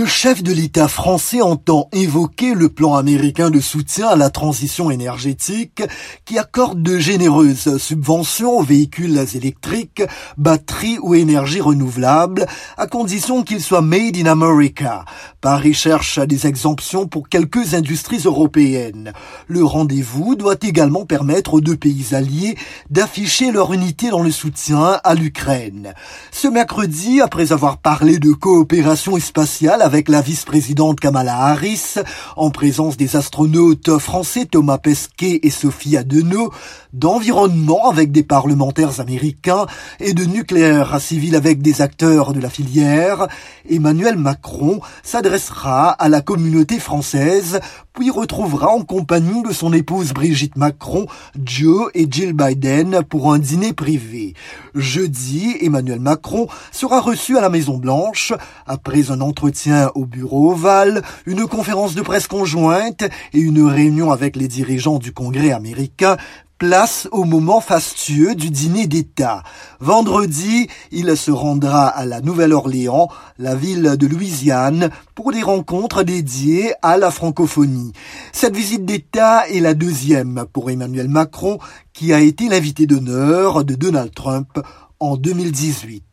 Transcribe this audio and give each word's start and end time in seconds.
Le 0.00 0.06
chef 0.06 0.42
de 0.42 0.54
l'État 0.54 0.88
français 0.88 1.42
entend 1.42 1.90
évoquer 1.92 2.54
le 2.54 2.70
plan 2.70 2.94
américain 2.94 3.50
de 3.50 3.60
soutien 3.60 4.08
à 4.08 4.16
la 4.16 4.30
transition 4.30 4.90
énergétique 4.90 5.82
qui 6.24 6.38
accorde 6.38 6.82
de 6.82 6.96
généreuses 6.96 7.76
subventions 7.76 8.56
aux 8.56 8.62
véhicules 8.62 9.22
électriques, 9.34 10.02
batteries 10.38 10.98
ou 11.02 11.14
énergies 11.14 11.60
renouvelables 11.60 12.46
à 12.78 12.86
condition 12.86 13.42
qu'ils 13.42 13.60
soient 13.60 13.82
made 13.82 14.16
in 14.16 14.24
America. 14.24 15.04
Paris 15.42 15.74
cherche 15.74 16.18
des 16.18 16.46
exemptions 16.46 17.06
pour 17.06 17.28
quelques 17.28 17.74
industries 17.74 18.22
européennes. 18.24 19.12
Le 19.48 19.62
rendez-vous 19.62 20.34
doit 20.34 20.56
également 20.62 21.04
permettre 21.04 21.52
aux 21.52 21.60
deux 21.60 21.76
pays 21.76 22.14
alliés 22.14 22.56
d'afficher 22.88 23.52
leur 23.52 23.74
unité 23.74 24.08
dans 24.08 24.22
le 24.22 24.30
soutien 24.30 24.98
à 25.04 25.14
l'Ukraine. 25.14 25.92
Ce 26.30 26.48
mercredi, 26.48 27.20
après 27.20 27.52
avoir 27.52 27.76
parlé 27.76 28.18
de 28.18 28.32
coopération 28.32 29.18
spatiale 29.20 29.89
avec 29.90 30.08
la 30.08 30.20
vice-présidente 30.20 31.00
Kamala 31.00 31.36
Harris, 31.36 31.96
en 32.36 32.50
présence 32.50 32.96
des 32.96 33.16
astronautes 33.16 33.98
français 33.98 34.46
Thomas 34.46 34.78
Pesquet 34.78 35.40
et 35.42 35.50
Sophie 35.50 35.96
Adenau, 35.96 36.52
d'environnement 36.92 37.90
avec 37.90 38.12
des 38.12 38.22
parlementaires 38.22 39.00
américains 39.00 39.66
et 39.98 40.14
de 40.14 40.24
nucléaire 40.24 41.00
civil 41.00 41.34
avec 41.34 41.60
des 41.60 41.82
acteurs 41.82 42.32
de 42.32 42.38
la 42.38 42.50
filière, 42.50 43.26
Emmanuel 43.68 44.16
Macron 44.16 44.80
s'adressera 45.02 45.90
à 45.90 46.08
la 46.08 46.20
communauté 46.20 46.78
française 46.78 47.58
puis 47.92 48.10
retrouvera 48.10 48.68
en 48.68 48.82
compagnie 48.82 49.42
de 49.42 49.52
son 49.52 49.72
épouse 49.72 50.12
Brigitte 50.12 50.56
Macron, 50.56 51.06
Joe 51.44 51.90
et 51.94 52.06
Jill 52.10 52.32
Biden 52.32 53.02
pour 53.08 53.32
un 53.32 53.38
dîner 53.38 53.72
privé. 53.72 54.34
Jeudi, 54.74 55.56
Emmanuel 55.60 56.00
Macron 56.00 56.46
sera 56.72 57.00
reçu 57.00 57.36
à 57.36 57.40
la 57.40 57.50
Maison 57.50 57.78
Blanche 57.78 58.32
après 58.66 59.10
un 59.10 59.20
entretien 59.20 59.79
au 59.94 60.06
bureau 60.06 60.52
ovale, 60.52 61.02
une 61.26 61.46
conférence 61.46 61.94
de 61.94 62.02
presse 62.02 62.26
conjointe 62.26 63.02
et 63.32 63.38
une 63.38 63.62
réunion 63.66 64.10
avec 64.10 64.36
les 64.36 64.48
dirigeants 64.48 64.98
du 64.98 65.12
Congrès 65.12 65.52
américain 65.52 66.16
place 66.60 67.08
au 67.10 67.24
moment 67.24 67.62
fastueux 67.62 68.34
du 68.34 68.50
dîner 68.50 68.86
d'État. 68.86 69.42
Vendredi, 69.80 70.68
il 70.92 71.16
se 71.16 71.30
rendra 71.30 71.88
à 71.88 72.04
la 72.04 72.20
Nouvelle-Orléans, 72.20 73.08
la 73.38 73.54
ville 73.54 73.96
de 73.98 74.06
Louisiane, 74.06 74.90
pour 75.14 75.32
des 75.32 75.42
rencontres 75.42 76.02
dédiées 76.02 76.74
à 76.82 76.98
la 76.98 77.10
francophonie. 77.10 77.92
Cette 78.32 78.54
visite 78.54 78.84
d'État 78.84 79.48
est 79.48 79.60
la 79.60 79.72
deuxième 79.72 80.44
pour 80.52 80.70
Emmanuel 80.70 81.08
Macron, 81.08 81.58
qui 81.94 82.12
a 82.12 82.20
été 82.20 82.46
l'invité 82.48 82.86
d'honneur 82.86 83.64
de 83.64 83.74
Donald 83.74 84.14
Trump 84.14 84.60
en 85.00 85.16
2018. 85.16 86.04